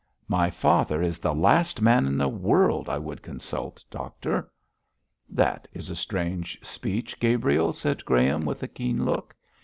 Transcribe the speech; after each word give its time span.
'My 0.27 0.49
father 0.49 1.03
is 1.03 1.19
the 1.19 1.31
last 1.35 1.79
man 1.79 2.07
in 2.07 2.17
the 2.17 2.27
world 2.27 2.89
I 2.89 2.97
would 2.97 3.21
consult, 3.21 3.85
doctor.' 3.91 4.49
'That 5.29 5.67
is 5.73 5.91
a 5.91 5.95
strange 5.95 6.57
speech, 6.65 7.19
Gabriel,' 7.19 7.71
said 7.71 8.03
Graham, 8.03 8.41
with 8.43 8.63
a 8.63 8.67
keen 8.67 9.05
look. 9.05 9.35